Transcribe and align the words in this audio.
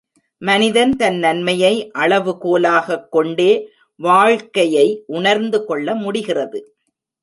மனிதன் 0.41 0.95
தன் 0.95 1.17
நன்மையை 1.17 1.91
அளவுகோலாகக் 1.99 3.09
கொண்டே 3.09 3.69
வாழ்க்கையை 3.95 5.03
உணர்ந்துகொள்ள 5.07 5.95
முடிகிறது. 5.95 6.75